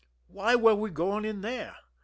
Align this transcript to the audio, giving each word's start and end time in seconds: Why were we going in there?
Why 0.25 0.55
were 0.55 0.73
we 0.73 0.89
going 0.89 1.25
in 1.25 1.41
there? 1.41 1.75